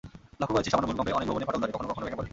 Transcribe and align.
লক্ষ 0.41 0.51
করেছি, 0.55 0.69
সামান্য 0.71 0.87
ভূমিকম্পেই 0.89 1.15
অনেক 1.17 1.27
ভবনে 1.31 1.47
ফাটল 1.47 1.61
ধরে, 1.61 1.73
কখনো 1.75 1.89
কখনো 1.91 2.05
ভেঙে 2.05 2.17
পড়ে। 2.19 2.29